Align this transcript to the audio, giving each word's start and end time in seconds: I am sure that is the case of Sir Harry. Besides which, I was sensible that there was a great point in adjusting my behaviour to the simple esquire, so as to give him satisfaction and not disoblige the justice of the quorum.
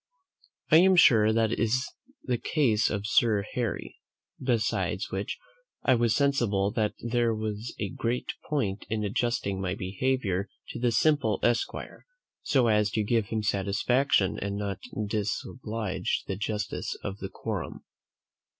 I 0.71 0.77
am 0.77 0.95
sure 0.95 1.31
that 1.31 1.51
is 1.51 1.87
the 2.23 2.39
case 2.39 2.89
of 2.89 3.05
Sir 3.05 3.45
Harry. 3.53 3.97
Besides 4.41 5.11
which, 5.11 5.37
I 5.83 5.93
was 5.93 6.15
sensible 6.15 6.71
that 6.71 6.95
there 7.01 7.35
was 7.35 7.75
a 7.77 7.89
great 7.89 8.33
point 8.49 8.83
in 8.89 9.03
adjusting 9.03 9.61
my 9.61 9.75
behaviour 9.75 10.49
to 10.69 10.79
the 10.79 10.91
simple 10.91 11.37
esquire, 11.43 12.07
so 12.41 12.65
as 12.65 12.89
to 12.93 13.03
give 13.03 13.27
him 13.27 13.43
satisfaction 13.43 14.39
and 14.39 14.55
not 14.57 14.79
disoblige 15.05 16.23
the 16.25 16.35
justice 16.35 16.97
of 17.03 17.19
the 17.19 17.29
quorum. 17.29 17.83